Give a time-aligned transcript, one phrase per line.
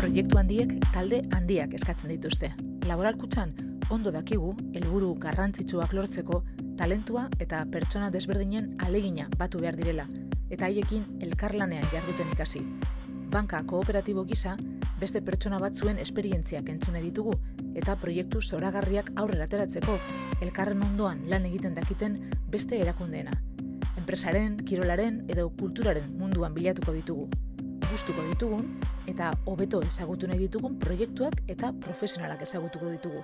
[0.00, 2.48] Proiektu handiek talde handiak eskatzen dituzte.
[2.88, 3.50] Laboralkutxan
[3.92, 6.38] ondo dakigu helburu garrantzitsuak lortzeko
[6.78, 10.06] talentua eta pertsona desberdinen alegina batu behar direla
[10.48, 12.62] eta haiekin elkarlanean jarduten ikasi.
[13.34, 14.54] Banka kooperatibo gisa
[15.02, 17.36] beste pertsona batzuen esperientziak entzune ditugu
[17.74, 19.98] eta proiektu zoragarriak aurrera ateratzeko
[20.40, 22.16] elkarren ondoan lan egiten dakiten
[22.48, 23.36] beste erakundeena.
[24.00, 27.28] Enpresaren, kirolaren edo kulturaren munduan bilatuko ditugu.
[27.90, 28.66] Gustuko ditugun
[29.10, 33.22] eta hobeto ezagutu nahi ditugun proiektuak eta profesionalak ezagutuko ditugu.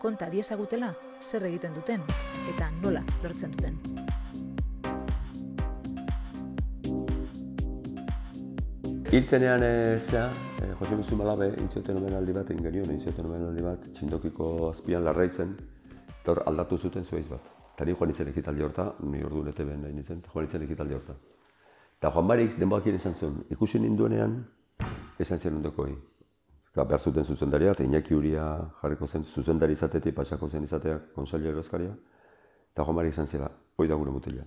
[0.00, 0.88] Konta diezagutela
[1.20, 2.04] zer egiten duten
[2.54, 3.76] eta nola lortzen duten.
[9.12, 10.24] Hiltzenean e, zea,
[10.64, 15.04] e, Jose Mizu Malabe, intzioten omen aldi bat, ingenion, intzioten omen aldi bat, txindokiko azpian
[15.06, 15.54] larraitzen,
[16.08, 17.46] eta hor aldatu zuten zuaiz bat.
[17.76, 20.98] Eta ni joan itzen ekitaldi horta, ni ordu nete behen nahi nintzen, joan itzen ekitaldi
[20.98, 21.16] horta.
[21.98, 24.36] Eta Juan Barik denboakien esan zuen, ikusi ninduenean,
[25.18, 25.88] esan zen ondoko
[26.76, 28.42] Ka, behar zuten zuzendaria, eta Iñaki Uria
[28.82, 31.94] jarriko zen zuzendari izatetik, pasako zen izateak, konsalia erozkaria.
[32.74, 34.44] Eta Juan Barik esan zela, hoi da gure mutila.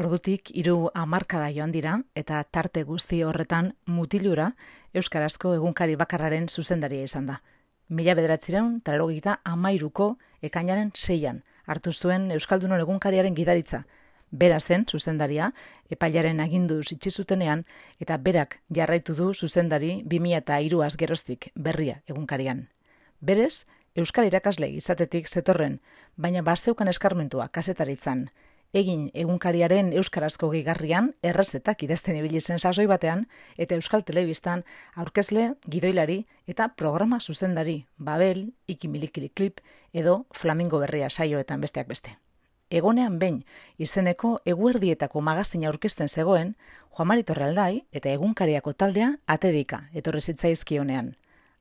[0.00, 4.54] Ordutik hiru hamarkada joan dira eta tarte guzti horretan mutilura
[4.94, 7.42] euskarazko egunkari bakarraren zuzendaria izan da.
[7.90, 13.84] Mila bederatzireun, tararogita amairuko ekainaren seian hartu zuen Euskaldunon egunkariaren gidaritza.
[14.32, 15.52] Bera zen zuzendaria,
[15.92, 17.66] epailaren agindu zutenean
[18.00, 22.68] eta berak jarraitu du zuzendari 2000 eta iruaz geroztik berria egunkarian.
[23.20, 25.80] Berez, Euskal irakasle izatetik zetorren,
[26.16, 28.30] baina bazeukan eskarmentua kasetaritzan,
[28.72, 33.26] egin egunkariaren euskarazko gehigarrian errezetak idazten ibili zen sasoi batean
[33.58, 34.64] eta Euskal Telebistan
[34.96, 39.60] aurkezle, gidoilari eta programa zuzendari Babel, Ikimilikili Klip
[39.92, 42.16] edo Flamingo Berria saioetan besteak beste.
[42.72, 43.42] Egonean behin
[43.84, 46.54] izeneko eguerdietako magazina aurkezten zegoen,
[46.96, 51.12] Juan Mari Torraldai eta egunkariako taldea atedika etorri zitzaizkionean.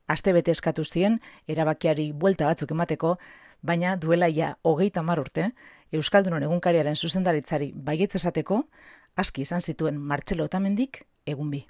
[0.08, 3.18] Aste bete eskatu zien erabakiari buelta batzuk emateko,
[3.62, 5.52] baina duela ja hogeita mar urte,
[5.92, 8.62] Euskaldunon egunkariaren zuzendaritzari baietz esateko,
[9.20, 11.66] aski izan zituen Martxelo Otamendik egun bi.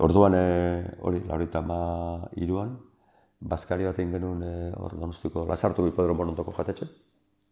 [0.00, 0.44] Orduan, e,
[1.04, 1.82] hori, laurita ma
[2.40, 2.78] iruan,
[3.42, 6.86] Baskari bat egin genuen e, hor donostiko, lasartu hipodron bonontoko jatetxe,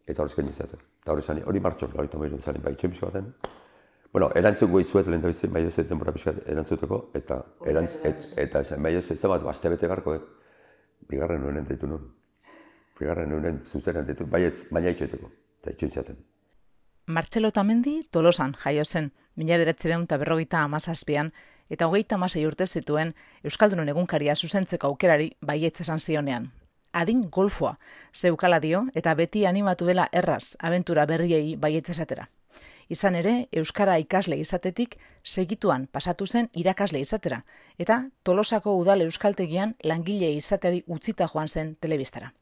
[0.06, 0.76] eta hori izate.
[1.02, 3.32] Eta hori zani, hori martxo, laurita ma iruan zani, bai txemizko baten.
[4.12, 8.60] Bueno, erantzun goi zuet lehen dabizen, bai ez denbora pixkat erantzuteko, eta erantz, et, eta
[8.60, 10.16] esan, bai ez bat, bazte bete garko,
[11.08, 12.08] bigarren nuen entaitu nuen.
[12.98, 15.30] Bigarren nuen zuzen entaitu, bai ez, baina itxoeteko
[15.60, 16.16] eta itxoin
[17.06, 21.32] Martxelo Tamendi tolosan jaio zen, mila beratzereun eta berrogeita amazazpian,
[21.68, 26.50] eta hogeita amasei urte zituen Euskaldunon egunkaria zuzentzeko aukerari baietz esan zionean.
[26.92, 27.78] Adin golfoa,
[28.12, 32.28] zeukala dio, eta beti animatu dela erraz, abentura berriei baietz esatera.
[32.90, 37.44] Izan ere, Euskara ikasle izatetik segituan pasatu zen irakasle izatera,
[37.78, 42.32] eta tolosako udal euskaltegian langile izateri utzita joan zen telebistara.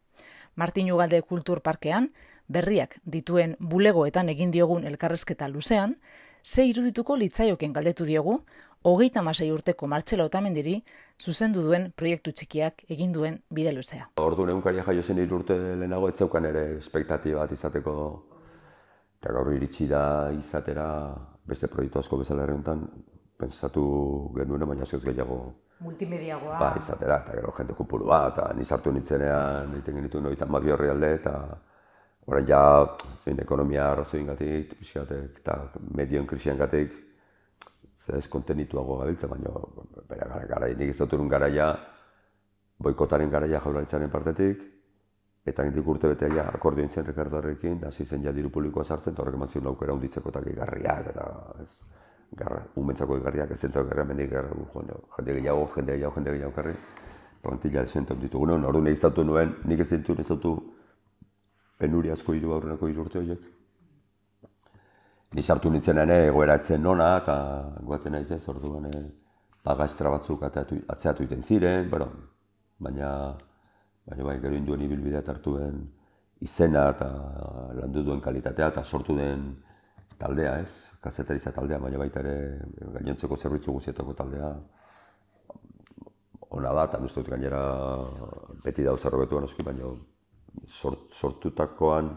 [0.56, 2.08] Martin Ugalde Kultur Parkean,
[2.48, 5.98] berriak dituen bulegoetan egin diogun elkarrezketa luzean,
[6.42, 8.40] ze irudituko litzaioken galdetu diogu,
[8.82, 10.78] hogeita masai urteko Martxelo Otamendiri
[11.18, 14.08] zuzendu duen proiektu txikiak egin duen bide luzea.
[14.22, 17.94] Ordu neunkaria jaio zen urte lehenago, ez zeukan ere espektatiba bat izateko,
[19.20, 20.88] eta gaur iritsi da izatera
[21.46, 22.86] beste proiektu asko bezala errentan,
[23.38, 25.38] pensatu genuen baina zehoz gehiago
[25.80, 26.58] multimediagoa.
[26.58, 30.90] Ba, izatera, eta gero jende kupuru bat, eta nizartu nintzenean, egiten genitu noitan mabi horri
[30.90, 31.34] alde, eta
[32.28, 32.60] Horren ja,
[33.24, 35.54] fin, ekonomia arrazoin gatik, eta
[35.96, 36.92] medion krisian gatik,
[38.16, 39.52] ez kontenituago gabiltza, baina
[40.08, 41.68] bera gara, gara, nik ez dut garaia,
[42.78, 44.62] boikotaren garaia jaurlaritzaren partetik,
[45.48, 49.12] eta gintik urte betea ja, akordio intzen Ricardo Arrekin, da zizen ja diru publikoa sartzen,
[49.14, 51.28] eta horrek eman zion aukera hunditzeko eta gehiagarriak, eta
[51.62, 51.70] ez,
[52.38, 56.74] garra, umentzako gehiagarriak, ez zentzako gehiagarriak, mendik gehiago, jende gehiago, jende gehiago, jende gehiago, jarri,
[57.42, 60.30] plantilla esentan ditugu, hori nahi zautu nuen, nik ez zintu, ez
[61.78, 63.44] penuri asko hiru aurreneko hiru urte horiek.
[65.36, 67.36] Ni sartu nintzen ere egoeratzen nona eta
[67.84, 69.02] goatzen naiz ez orduan e,
[69.62, 72.08] paga estra batzuk atatu, atzeatu iten ziren, bueno,
[72.78, 73.10] baina
[74.08, 75.82] baina bai gero induen ibilbidea hartuen
[76.40, 77.08] izena eta
[77.80, 79.50] landu duen kalitatea eta sortu den
[80.18, 80.72] taldea, ez?
[81.04, 82.36] Kazetaritza taldea, baina baita ere
[82.96, 84.52] gainontzeko zerbitzu guztietako taldea
[86.56, 87.60] ona da, eta dut gainera
[88.64, 89.92] beti dauz errobetuan oski, baina
[90.66, 92.14] sort, sortutakoan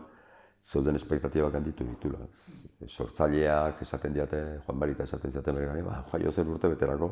[0.62, 2.26] zeuden espektatibak handitu ditula.
[2.88, 7.10] Sortzaileak esaten diate, Juan Barita esaten diate bere ba, jaio zen urte beterako,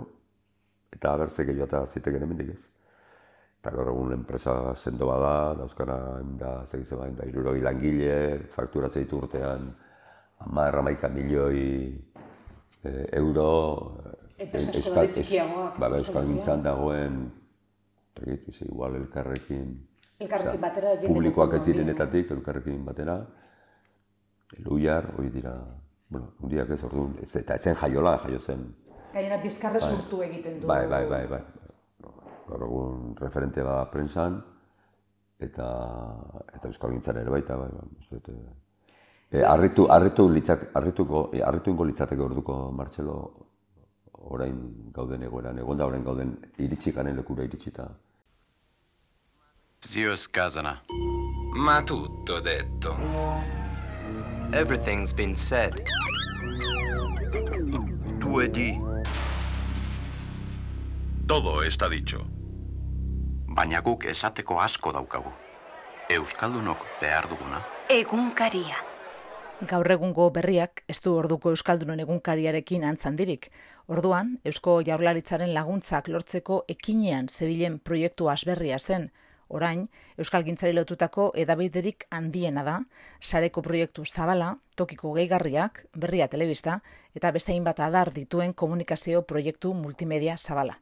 [0.93, 2.61] eta abertze gehiago eta ziteken emendik ez.
[3.59, 5.97] Eta gaur egun enpresa sendo bada, dauzkana,
[6.39, 9.67] da, zegize bain, da, iruroi langile, fakturatze ditu urtean,
[10.45, 11.65] ama erramaika milioi
[12.83, 13.49] e, euro,
[14.39, 15.79] Enpresa asko daude txikiagoak.
[15.83, 17.17] Ba, euskal gintzan dagoen,
[18.21, 19.73] egit, igual elkarrekin,
[20.19, 23.16] Elkarrekin batera jende publikoak ez direnetatik, elkarrekin batera,
[24.57, 25.54] eluiar, hori dira,
[26.10, 28.68] bueno, hundiak ez orduan, ez, eta etzen jaiola, jaio zen,
[29.13, 30.68] Gainera bizkarre sortu egiten du.
[30.69, 31.42] bai, bai, bai, bai.
[32.50, 34.38] Gaur egun referente bada prensan,
[35.39, 35.68] eta,
[36.54, 38.30] eta euskal gintzan ere baita, bai, bai, uste dut,
[39.31, 43.18] eh, arritu, arritu, litzak, arrituko, eh, arritu ingo litzateke orduko Martxelo
[44.36, 47.88] orain gauden egoeran, egon da orain gauden iritsi garen lekura iritsita.
[49.81, 50.81] Zio Scasana.
[51.55, 52.95] Ma tutto detto.
[54.51, 55.81] Everything's been said.
[58.19, 58.77] Due di.
[61.25, 62.25] Todo está dicho.
[63.47, 65.31] Baina guk esateko asko daukagu.
[66.09, 67.63] Euskaldunok behar duguna.
[67.89, 68.75] Egunkaria.
[69.61, 73.49] Gaur egungo berriak ez du orduko Euskaldunon egunkariarekin antzandirik.
[73.87, 79.09] Orduan, Eusko Jaurlaritzaren laguntzak lortzeko ekinean zebilen proiektu asberria zen.
[79.49, 79.87] Orain,
[80.21, 82.75] Euskal Gintzari lotutako edabiderik handiena da,
[83.19, 86.75] sareko proiektu zabala, tokiko gehigarriak, berria telebista,
[87.17, 90.75] eta beste hainbat adar dituen komunikazio proiektu multimedia zabala.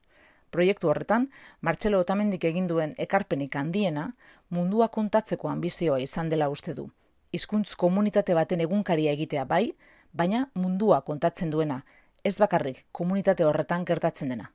[0.52, 1.30] Proiektu horretan,
[1.62, 4.10] Martxelo Otamendik egin duen ekarpenik handiena,
[4.50, 6.90] mundua kontatzeko ambizioa izan dela uste du.
[7.32, 9.72] Hizkuntz komunitate baten egunkaria egitea bai,
[10.12, 11.82] baina mundua kontatzen duena,
[12.24, 14.52] ez bakarrik komunitate horretan gertatzen dena.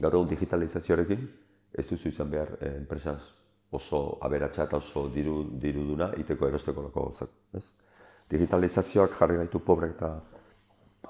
[0.00, 1.30] Gaur egun digitalizazioarekin,
[1.76, 3.20] ez duzu izan behar eh, enpresaz
[3.72, 7.30] oso aberatsa eta oso diru, diruduna iteko erosteko lako gauzak.
[7.56, 7.64] Ez?
[8.30, 10.12] Digitalizazioak jarri gaitu pobrek eta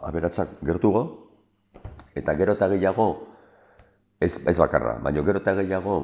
[0.03, 1.03] aberatsak gertugo,
[2.15, 3.07] eta gero eta gehiago,
[4.21, 5.97] ez, ez bakarra, baina gero eta gehiago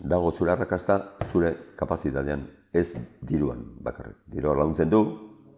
[0.00, 0.98] dago zure arrakasta
[1.30, 4.16] zure kapazitatean, ez diruan bakarrik.
[4.26, 5.02] Dirua launtzen du,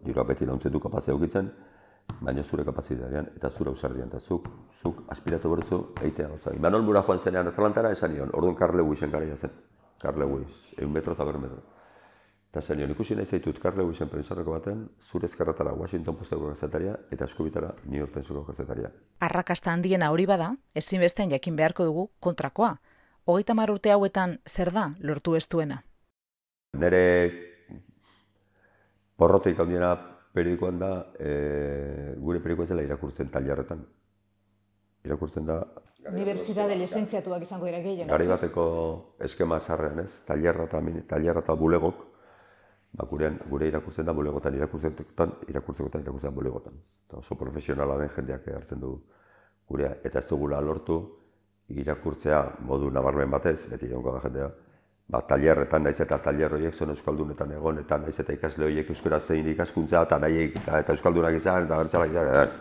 [0.05, 1.49] dirua beti launtzen du kapazia ukitzen,
[2.21, 4.49] baina zure kapazitatean eta zure ausardian, eta zuk,
[4.81, 6.53] zuk aspiratu berzu eitea gauza.
[6.55, 9.51] Imanol Mura joan zenean Atlantara esan nion, orduan Carl Lewisen garaia zen.
[9.99, 11.61] Carl Lewis, egun metro eta berro metro.
[12.49, 16.95] Eta zen nion, ikusi nahi zaitut Carl Lewisen prensarreko baten, zure ezkerratara Washington Posteko gazetaria
[17.13, 18.89] eta eskubitara New York Timeseko gazetaria.
[19.27, 22.71] Arrakasta handiena hori bada, ezinbestean jakin beharko dugu kontrakoa.
[23.29, 25.83] Hogeita mar urte hauetan zer da lortu ez duena?
[26.73, 27.03] Nere
[29.19, 29.93] porrotik handiena
[30.33, 33.85] periodikoan da, e, gure periodikoa zela irakurtzen tailerretan.
[35.05, 35.61] Irakurtzen da,
[36.07, 38.07] Unibertsitate lizentziatuak izango dira gehien.
[38.07, 38.63] garai bateko
[39.19, 40.11] eskema zarrean, ez?
[40.25, 42.05] Tailerra eta, tailerra eta bulegok,
[42.93, 46.79] ba, gurean, gure irakurtzen da bulegotan, irakurtzekotan, irakurtzekotan, irakurtzen bulegotan.
[47.07, 48.95] Eta oso profesionala den jendeak hartzen du
[49.67, 51.01] gurea, eta ez dugula lortu
[51.69, 54.49] irakurtzea modu nabarmen batez, beti egongo da jendea,
[55.09, 59.19] ba, tailerretan naiz eta tailer horiek zen euskaldunetan egon, eta naiz eta ikasle horiek euskara
[59.19, 62.57] zein ikaskuntza, eta nahi eta, eta euskaldunak izan, eta bertzalak izan,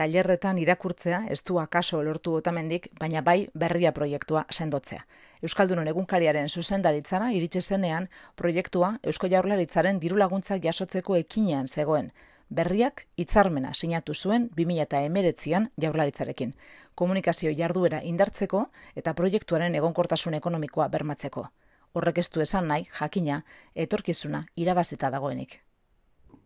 [0.00, 5.02] Tailerretan irakurtzea ez du akaso lortu otamendik, baina bai berria proiektua sendotzea.
[5.44, 8.06] Euskaldunon egunkariaren zuzendaritzara iritsi zenean
[8.36, 12.08] proiektua Eusko Jaurlaritzaren diru laguntzak jasotzeko ekinean zegoen.
[12.48, 16.56] Berriak hitzarmena sinatu zuen 2019an Jaurlaritzarekin.
[16.94, 18.64] Komunikazio jarduera indartzeko
[18.96, 21.46] eta proiektuaren egonkortasun ekonomikoa bermatzeko.
[21.92, 23.42] Horrek ez du esan nahi, jakina,
[23.74, 25.60] etorkizuna irabazita dagoenik.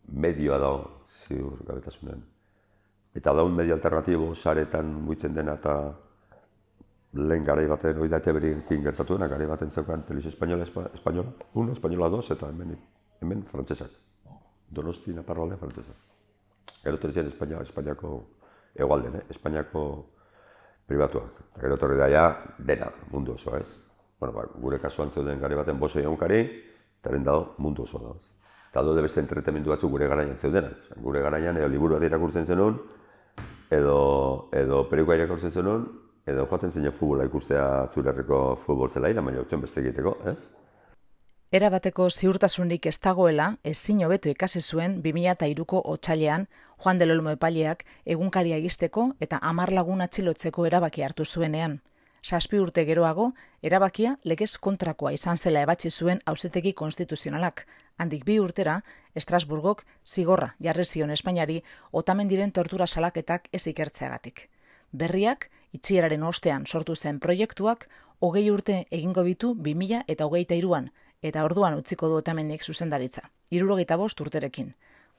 [0.08, 2.33] medioa dago, ziur gabetasunen.
[3.14, 5.74] Eta daun medio alternatibo saretan muitzen dena eta
[7.14, 11.30] lehen garai baten, hori da eteberiekin gertatu dena, garai baten zeukan Televizio Espainola, espa, Espainola,
[11.54, 12.74] uno, Espainola dos, eta hemen,
[13.22, 13.92] hemen frantsesak.
[14.74, 15.94] Donosti, Naparralde, frantsesak.
[16.82, 18.10] Gero etorri ziren Espainia, Espainiako
[18.74, 19.24] egualden, eh?
[19.30, 19.84] Espainiako
[20.88, 21.38] pribatuak.
[21.52, 22.24] Eta gero etorri da ja,
[22.58, 23.84] dena, mundu oso, ez?
[24.18, 26.40] Bueno, ba, gure kasuan zeuden gari baten boso egunkari,
[26.98, 28.14] eta dago mundu oso da.
[28.72, 30.90] Eta daude beste entretenimendu batzuk gure garaian zeudenak.
[30.98, 32.80] Gure garaian edo liburu bat irakurtzen zenuen,
[33.76, 35.86] edo, edo perikoa irakurtzen zenuen,
[36.26, 40.38] edo joaten zen futbola ikustea zure herriko futbol zelaira, baina utzen beste egiteko, ez?
[41.54, 46.48] Era bateko ziurtasunik ez dagoela, ezin hobeto ikasi zuen 2003ko otsailean
[46.82, 51.78] Juan del Olmo epaileak egunkaria egisteko eta hamar lagun atxilotzeko erabaki hartu zuenean.
[52.24, 53.26] Saspi urte geroago,
[53.60, 57.66] erabakia legez kontrakoa izan zela ebatzi zuen auzetegi konstituzionalak.
[58.00, 58.78] Handik bi urtera,
[59.14, 61.58] Estrasburgok zigorra jarri zion Espainiari
[61.92, 64.48] otamendiren tortura salaketak ez ikertzeagatik.
[64.90, 67.90] Berriak, itxieraren ostean sortu zen proiektuak,
[68.20, 74.00] hogei urte egingo ditu 2000 eta hogeita iruan, eta orduan utziko du otamendik zuzendaritza, irurogeita
[74.00, 74.72] bost urterekin.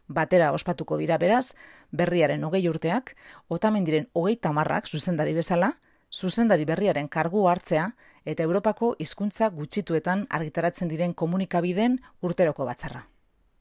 [0.07, 1.53] Batera ospatuko dira beraz,
[1.91, 3.13] berriaren hogei urteak,
[3.47, 5.75] otamendiren hogeita marrak zuzendari bezala,
[6.15, 7.89] zuzendari berriaren kargu hartzea
[8.25, 13.03] eta Europako hizkuntza gutxituetan argitaratzen diren komunikabideen urteroko batzarra.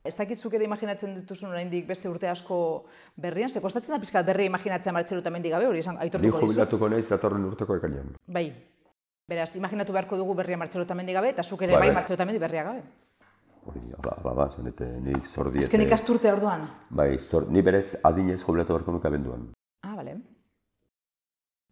[0.05, 2.85] Ez dakit ere imaginatzen dituzun oraindik beste urte asko
[3.17, 6.47] berrian, ze kostatzen da pizkat berri imaginatzea martxeluta mendik gabe, hori esan Ni aitortuko dizu.
[6.53, 8.13] jubilatuko naiz datorren urteko ekainean.
[8.27, 8.53] Bai.
[9.27, 11.95] Beraz, imaginatu beharko dugu berria martxeluta mendik gabe, eta zuk ere Bai, bai bai.
[11.95, 12.83] martxeluta mendik berria gabe.
[13.65, 15.65] Hori, hala, hala da, zenete, nik zor diete...
[15.65, 16.69] Azken ikasturte orduan.
[16.91, 19.49] Bai, zor, ni berez adinez jubilatu beharko nuke abenduan.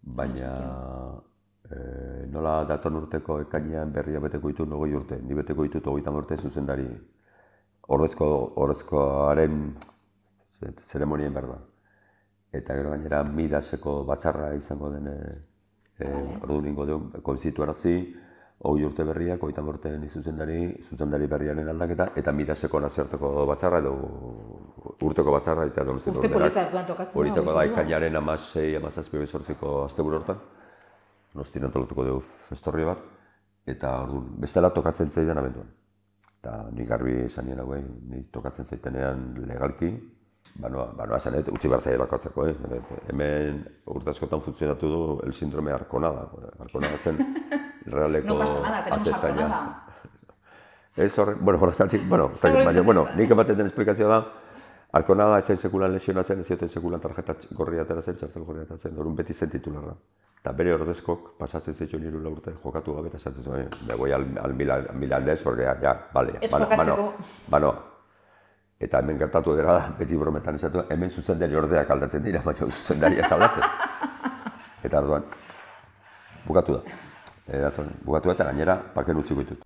[0.02, 0.52] Baina,
[1.70, 5.20] e, nola datorren urteko ekainean berria beteko ditu nogoi urte.
[5.22, 6.88] Ni beteko ditut hogeita urte zuzendari
[7.88, 9.76] ordezko, ordezkoaren
[10.60, 11.58] ze- zeremonien behar da.
[12.52, 15.16] Eta gero gainera midaseko batzarra izango den e,
[15.98, 16.10] e,
[16.42, 17.62] orduan ingo dugu, konzitu
[18.62, 23.92] hogei urte berriak, hogeita urte ni zuzendari, berriaren aldaketa, eta midaseko nazioarteko batzarra edo
[25.02, 29.82] urteko batzarra eta donostiako Urte polita orduan tokatzen da, izango da, ekainaren amasei, amazazpi, bezortziko
[29.86, 30.38] asteburu hortan.
[31.34, 33.02] Nostien antolatuko dugu festorri bat,
[33.66, 35.72] eta orduan, bestela tokatzen zaidan abenduan.
[36.38, 39.90] Eta nik garbi esan nien hauei, nik tokatzen zaitenean legalki,
[40.62, 42.80] banoa, banoa esan dut, utzi behar zaila bakotzeko, eh?
[43.10, 46.28] Hemen urte askotan funtzionatu du el síndrome Arconada.
[46.60, 47.22] Arconada zen
[47.92, 49.84] realeko No pasa nada, tenemos arconada.
[50.96, 54.22] Ez horre, bueno, horregatik, bueno, ez dakit, hori baina, bueno, nik ematen den esplikazioa da,
[54.92, 58.76] Arkonada ezen sekulan lesionatzen, ez zioten sekulan tarjeta tx- gorria atera zen, txartel gorria atera
[58.78, 59.94] zen, orduan beti zen titularra.
[60.42, 64.12] Eta bere ordezkok pasatzen zituen hiru lau urte jokatu gabe, eta esaten zuen, me voy
[64.12, 67.12] al, al Milan, milandez, porque ya, ya, vale, Ez bano, bano,
[67.48, 67.72] bano.
[68.78, 73.16] Eta hemen gertatu dira da, beti brometan esatu, hemen zuzendari ordeak aldatzen dira, baina zuzendari
[73.22, 73.64] ez aldatzen.
[74.90, 75.24] Eta orduan,
[76.44, 76.98] bukatu da.
[77.52, 79.64] E, dator, bukatu da eta gainera, paken utziko ditut.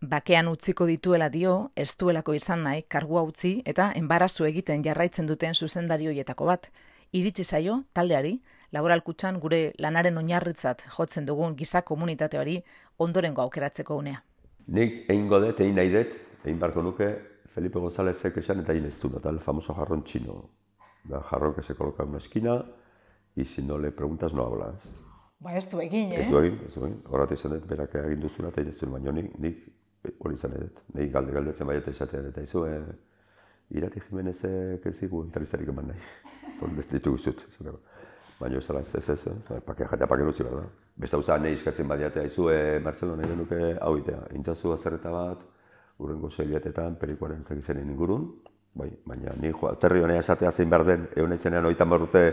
[0.00, 5.54] Bakean utziko dituela dio, ez duelako izan nahi kargua utzi eta enbarazu egiten jarraitzen duten
[5.54, 6.70] zuzendari hoietako bat.
[7.12, 8.38] Iritsi zaio taldeari,
[8.72, 12.62] laboralkutxan gure lanaren oinarritzat jotzen dugun giza komunitateari
[12.98, 14.22] ondorengo aukeratzeko unea.
[14.68, 17.10] Nik egingo dut, egin nahi dut, egin beharko nuke
[17.52, 20.38] Felipe Gonzálezek esan eta egin ez du, eta el famoso jarrón chino.
[21.04, 22.62] Da jarrón que se coloca en una esquina,
[23.34, 25.07] y si no le preguntas no hablas.
[25.38, 26.96] Ba ez du egin, Ez du egin, ez du egin.
[27.06, 30.82] Horrat izan dut, berak egin duzuna eta egin baina nik, nik hori izan dut.
[30.98, 32.80] Nik galde galdetzen baiet esatea, eta izu, e,
[33.78, 36.02] irati Jimenezek ez zigu entrevistarik eman nahi.
[36.58, 37.46] Zon, ez ditu guzut.
[38.40, 39.60] Baina ez dela ez ez ez, eh?
[39.66, 40.66] pake jatea pake utzi behar da.
[40.96, 44.26] Beste hau nahi eskatzen badiatea, izu, e, Marcelo nahi genuke hau itea.
[44.34, 45.46] Intzazu azerreta bat,
[45.98, 48.30] urrengo seiletetan, perikoaren ezagizenen ingurun,
[48.74, 52.24] bai, baina ni jo, aterri honea esatea zein behar den, egon izenean oitan urte,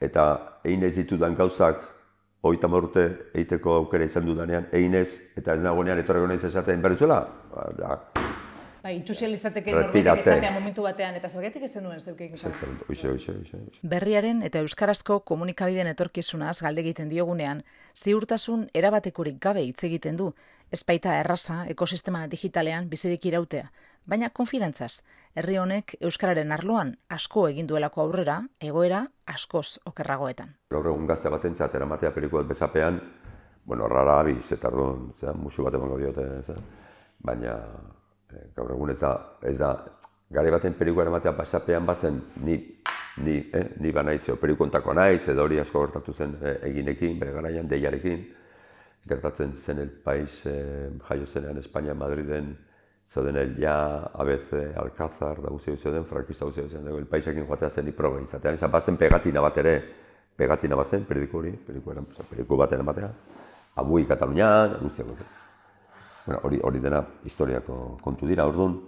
[0.00, 0.24] eta
[0.64, 1.95] egin ez ditudan gauzak,
[2.46, 6.96] oitan urte egiteko aukera izan dudanean, egin ez, eta ez nagoenean etorreko naiz esaten behar
[6.96, 7.20] zuela,
[7.52, 7.98] ba, ja,
[8.86, 13.32] Bai, itxusia litzateke norbaitek esatea momentu batean, eta zergatik ez zenuen zeukeik exactamente, oixe, oixe,
[13.32, 13.80] oixe.
[13.82, 17.64] Berriaren eta euskarazko komunikabideen etorkizunaz galde egiten diogunean,
[17.98, 20.28] ziurtasun erabatekorik gabe hitz egiten du,
[20.70, 23.72] espaita erraza ekosistema digitalean bizirik irautea,
[24.06, 25.00] baina konfidentzaz,
[25.36, 30.54] herri honek euskararen arloan asko egin duelako aurrera, egoera askoz okerragoetan.
[30.72, 33.00] Gaur egun gazte batentzat eramatea pelikua bezapean,
[33.66, 36.62] bueno, rara abiz, eta orduan, zera, musu bat emango diote, zera.
[37.26, 37.52] baina
[38.32, 39.12] eh, gaur egun ez da,
[39.42, 39.72] ez da,
[40.30, 42.56] gare baten pelikua eramatea bezapean bazen, ni,
[43.18, 47.18] ni, eh, ni ba naiz, edo pelikontako naiz, edo hori asko gertatu zen eh, eginekin,
[47.20, 48.24] bere garaian, deiarekin,
[49.08, 52.56] gertatzen zen el país, eh, jaio zenean Espainia, Madriden,
[53.08, 57.88] zeuden el ja, ABC, Alcázar, da guzti zeuden, frankista guzti zeuden, el paisekin joatea zen
[57.88, 59.76] iproga izatean, izan bazen pegatina bat ere,
[60.36, 63.10] pegatina bat zen, periodiko hori, periodiko, eran, periodiko baten ematea,
[63.76, 65.28] abui Katalunian, hori.
[66.26, 68.80] Bueno, hori, hori dena historiako kontu dira, orduan,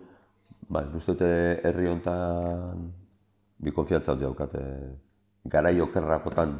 [0.99, 2.89] uste dute herri honetan
[3.59, 4.65] bi konfiantza handi daukate.
[5.49, 6.57] Garai okerrakotan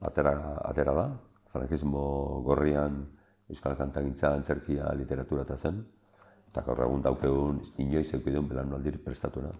[0.00, 0.32] atera,
[0.64, 1.06] atera da,
[1.52, 3.04] frankismo gorrian
[3.48, 5.84] euskal kantagintza, antzerkia, literatura eta zen,
[6.50, 9.50] eta gaur egun daukegun inoiz eukidun belanaldir prestatura.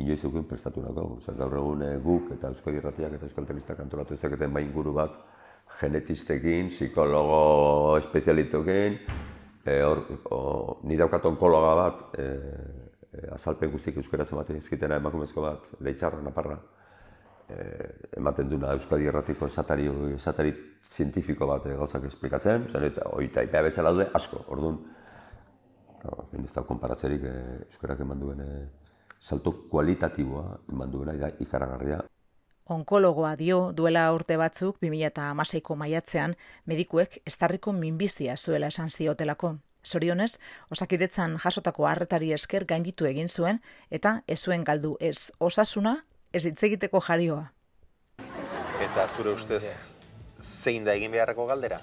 [0.00, 1.06] Inoiz eukidun prestaturako.
[1.18, 4.94] Osea, gaur egun eh, guk eta Euskadi Irratiak eta Euskal Telebistak antolatu ezaketen bain guru
[4.96, 5.18] bat
[5.80, 8.98] genetistekin, psikologo espezialitokin,
[9.64, 10.40] e, hor, o,
[10.88, 12.26] ni daukat onkologa bat, e,
[13.12, 16.58] e, azalpen guztiak euskaraz ematen izkitena emakumezko bat, leitzarra, naparra,
[17.48, 17.58] e,
[18.18, 20.54] ematen duna Euskadi Erratiko esatari, esatari
[20.90, 24.80] zientifiko bat e, gauzak esplikatzen, zen, eta oita ipea bezala daude asko, orduan,
[26.00, 27.34] Eta, ez da konparatzerik e,
[27.68, 28.52] euskarak eman duen e,
[29.20, 32.00] salto kualitatiboa eman duena da ikaragarria.
[32.70, 36.36] Onkologoa dio duela urte batzuk 2016ko maiatzean
[36.70, 39.56] medikuek estarriko minbizia zuela esan ziotelako.
[39.84, 40.38] Zorionez,
[40.70, 46.62] osakidetzan jasotako harretari esker gainditu egin zuen eta ez zuen galdu ez osasuna, ez hitz
[46.62, 47.50] egiteko jarioa.
[48.80, 49.64] Eta zure ustez
[50.40, 51.80] zein da egin beharreko galdera?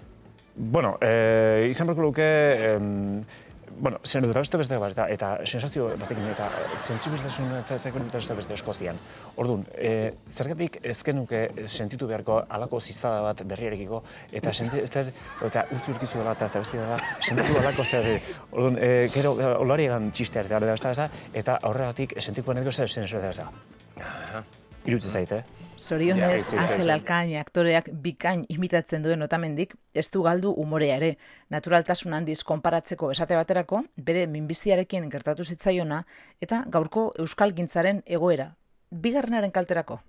[0.58, 2.28] Bueno, eh, izan beharko luke
[2.72, 3.24] em,
[3.72, 8.54] bueno, zen dut beste beste bat, eta, eta sensazio batekin, eta zentzibiltasun zaitzaiko dut beste
[8.54, 9.00] eskozian.
[9.38, 15.06] Orduan, e, zergatik ezkenuke sentitu beharko alako ziztada bat berriarekiko, eta senti, eta,
[15.46, 18.12] eta utzi urkizu dela, eta, eta beste dela, sentitu alako zer,
[18.52, 19.34] orduan, e, gero,
[19.64, 21.10] olari egan txistea, eta, eta, eta,
[21.44, 24.57] eta aurregatik sentiko benetiko zer zen
[24.88, 25.44] ez Irutzen zait, eh?
[25.78, 31.18] Zorionez, ja, Angel Alkain aktoreak bikain imitatzen duen otamendik, ez du galdu umorea ere.
[31.50, 36.06] Naturaltasun handiz konparatzeko esate baterako, bere minbiziarekin gertatu zitzaiona,
[36.42, 38.54] eta gaurko euskal gintzaren egoera.
[38.92, 40.00] Bigarrenaren kalterako?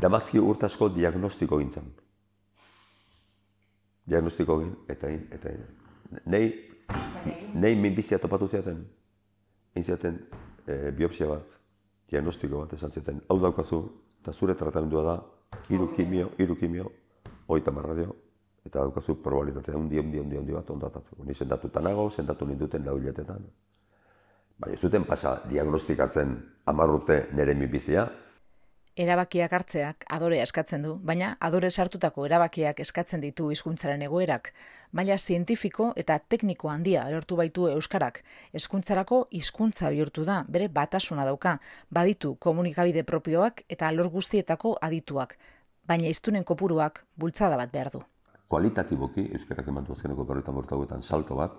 [0.00, 1.92] Damazki urtasko diagnostiko gintzen.
[4.10, 5.64] Diagnostiko gin, eta in, eta in.
[6.26, 6.44] Nei,
[7.54, 8.82] nei minbizia topatu ziaten.
[9.78, 10.18] Inziaten
[10.66, 11.54] e, biopsia bat
[12.10, 13.80] diagnostiko bat esan zeten, hau daukazu,
[14.22, 15.16] eta zure tratamendua da,
[15.70, 16.90] iru kimio, iru kimio,
[17.48, 18.14] oita marradio,
[18.64, 21.24] eta daukazu probabilitatea undi, undi, undi, undi bat ondatatzeko.
[21.24, 23.44] Ni sendatuta nago, sendatu ninduten lau hiletetan.
[24.58, 26.36] Baina zuten pasa diagnostikatzen
[26.70, 28.06] amarrute nire mibizia,
[28.94, 34.52] Erabakiak hartzeak adorea eskatzen du, baina adore sartutako erabakiak eskatzen ditu hizkuntzaren egoerak.
[34.94, 38.20] Maila zientifiko eta tekniko handia lortu baitu euskarak.
[38.54, 41.56] Hezkuntzarako hizkuntza bihurtu da, bere batasuna dauka,
[41.90, 45.34] baditu komunikabide propioak eta lor guztietako adituak.
[45.90, 48.06] Baina hiztunen kopuruak bultzada bat behar du.
[48.46, 51.58] Kualitatiboki euskarak emantu azkeneko berretan bortagoetan salto bat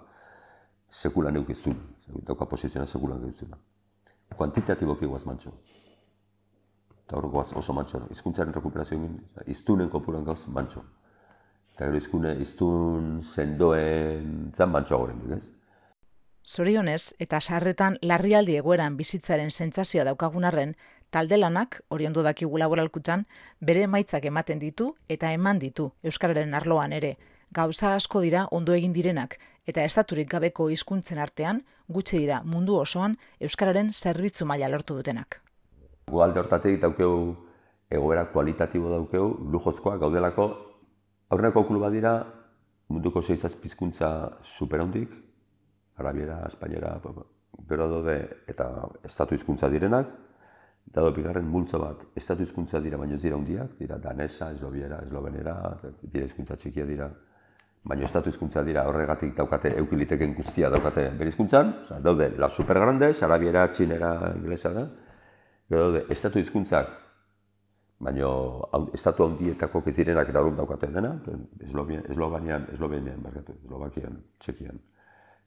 [0.89, 1.81] sekula neukizun,
[2.23, 3.57] dauka posizioa sekula neukizun.
[4.37, 5.51] Kuantitatiboki guaz mantxo
[7.05, 10.81] eta hor goaz oso mantxo, izkuntzaren rekuperazio egin, iztunen kopuran gauz mantxo.
[11.75, 15.51] Eta gero izkune, iztun sendoen zan mantxo agoren duk, ez?
[16.45, 20.75] Zorionez, eta sarretan larrialdi egoeran bizitzaren sentsazioa daukagunarren,
[21.09, 23.25] talde lanak, oriondu dakigu laboralkutxan,
[23.61, 27.15] bere maitzak ematen ditu eta eman ditu Euskararen arloan ere.
[27.51, 33.17] Gauza asko dira ondo egin direnak, eta estaturik gabeko hizkuntzen artean, gutxi dira mundu osoan
[33.39, 35.44] Euskararen zerbitzu maila lortu dutenak.
[36.05, 37.13] Gu alde hortatik daukeu
[37.89, 40.47] egoera kualitatibo daukeu, lujozkoa gaudelako,
[41.29, 42.15] aurreneko kluba dira,
[42.89, 44.09] munduko seizaz pizkuntza
[44.43, 45.15] superondik,
[45.97, 46.95] arabiera, espainera,
[47.69, 48.17] gero daude,
[48.51, 48.67] eta
[49.03, 50.11] estatu hizkuntza direnak,
[50.85, 55.55] dado bigarren multzo bat, estatu hizkuntza dira, baino dira hundiak, dira danesa, eslobiera, eslobenera,
[56.03, 57.09] dira hizkuntza txikia dira,
[57.85, 61.73] baina estatu hizkuntza dira horregatik daukate eukiliteken guztia daukate bere hizkuntzan,
[62.05, 64.85] daude la supergrandes, arabiera, txinera, inglesa da,
[65.69, 66.91] Gero de, estatu hizkuntzak,
[68.05, 68.27] baina
[68.93, 71.13] estatu handietako ez direnak eta horren daukaten dena,
[71.65, 74.77] Eslovenian, Eslovenian, barkatu, Eslovakian, Txekian.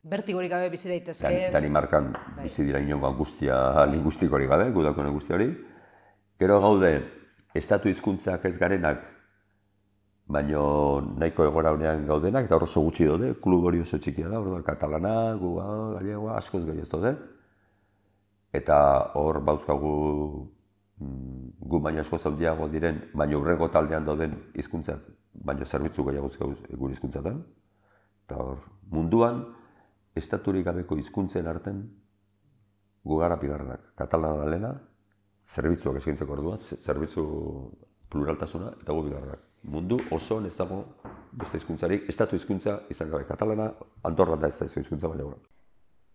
[0.09, 1.31] Bertigorik gabe bizi daitezke.
[1.31, 2.49] Dan, Danimarkan bai.
[2.49, 5.53] bizi dira inongo angustia linguistikorik gabe, gudako angustia hori.
[6.39, 6.93] Gero gaude,
[7.55, 9.07] estatu hizkuntzak ez garenak,
[10.27, 10.65] baino
[11.15, 15.35] nahiko egora honean gaudenak, eta oso gutxi daude, klub hori oso txikia da, hori katalana,
[15.39, 15.59] gu,
[15.95, 17.38] gallegoa, askoz gehiago daude
[18.59, 18.79] eta
[19.19, 19.93] hor bauzkagu
[21.01, 26.93] mm, gu baina asko zaudiago diren, baina urrego taldean dauden hizkuntzak, baina zerbitzu gehiago gure
[26.93, 27.43] hizkuntzatan.
[28.27, 29.43] Eta hor, munduan,
[30.19, 31.83] estaturik gabeko hizkuntzen arten,
[33.05, 34.73] gu gara pigarrenak, katalana da lena,
[35.49, 37.25] zerbitzuak eskaintzeko orduan, zerbitzu
[38.13, 39.45] pluraltasuna eta gu bigarrenak.
[39.69, 40.83] Mundu oso ez dago
[41.33, 43.73] beste hizkuntzarik, estatu hizkuntza izan gabe katalana,
[44.05, 45.25] Andorra da ez da hizkuntza baina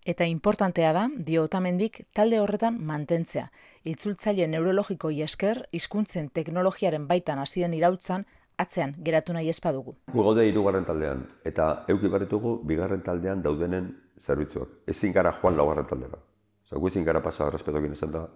[0.05, 3.49] eta importantea da, dio otamendik, talde horretan mantentzea.
[3.83, 8.25] Itzultzaile neurologiko esker, hizkuntzen teknologiaren baitan hasien irautzan,
[8.57, 9.95] atzean geratu nahi ezpadugu.
[10.13, 13.89] Gu gaude irugarren taldean, eta euki barretugu bigarren taldean daudenen
[14.19, 14.69] zerbitzuak.
[14.87, 16.19] Ezin gara joan laugarren taldera.
[16.65, 18.27] Osa, gu ezin gara pasa respetokin esan da,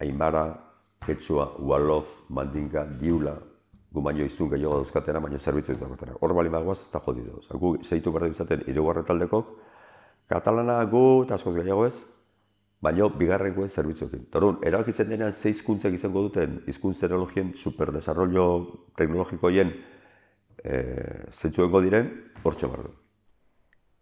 [0.00, 0.46] Aimara,
[1.04, 3.36] Ketsua, Ualof, Mandinga, Diula,
[3.92, 6.16] gu baino izun gehiago dauzkatena, baino zerbitzu izakotena.
[6.20, 7.38] Hor bali magoaz, ez da jodido.
[7.38, 9.52] Osa, gu zeitu barra izaten irugarren taldekok,
[10.28, 11.94] katalana gu eta askoz gehiago ez,
[12.84, 14.26] baino bigarrengoen zerbitzuekin.
[14.32, 18.46] Torun, erabakitzen denean ze hizkuntzak izango duten hizkuntz teknologien superdesarrollo
[18.96, 19.72] teknologikoien
[20.64, 22.92] eh zentzuengo diren hortxe bardu.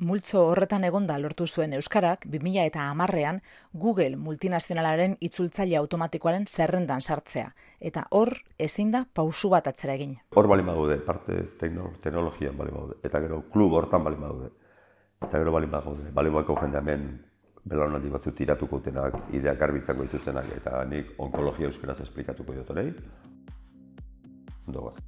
[0.03, 3.37] Multzo horretan egonda lortu zuen Euskarak 2000 eta hamarrean
[3.73, 7.53] Google multinazionalaren itzultzaile automatikoaren zerrendan sartzea.
[7.79, 10.17] Eta hor ezin da pausu bat atzera egin.
[10.35, 12.99] Hor bali magude, parte teknologian bali magude.
[13.03, 14.51] Eta gero klub hortan bali magude.
[15.23, 17.07] Eta gero bali bago, bali bako jende hemen
[17.65, 22.91] belaunaldi batzu tiratuko utenak, ideak garbitzango dituztenak, eta nik onkologia euskeraz esplikatuko dut hori.
[24.67, 24.99] Ondo goaz.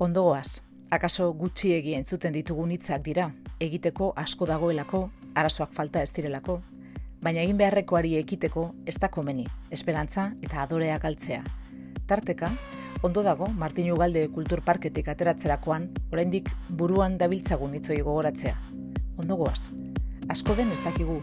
[0.00, 0.60] Ondo goaz.
[0.90, 3.28] Akaso gutxi egien zuten ditugun hitzak dira,
[3.62, 5.04] egiteko asko dagoelako,
[5.38, 6.58] arazoak falta ez direlako,
[7.22, 11.44] baina egin beharrekoari ekiteko ez da komeni, esperantza eta adorea galtzea.
[12.10, 12.50] Tarteka,
[13.06, 18.56] ondo dago Martin Ugalde Kulturparketik ateratzerakoan, oraindik buruan dabiltzagun hitzoi gogoratzea
[19.20, 19.70] ondo goaz.
[20.30, 21.18] Asko den ez dakigu,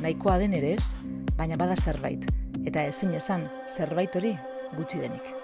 [0.00, 0.92] nahikoa den ere ez,
[1.36, 2.26] baina bada zerbait,
[2.66, 4.36] eta ezin esan zerbait hori
[4.76, 5.41] gutxi denik.